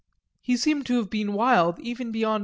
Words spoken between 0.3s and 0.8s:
He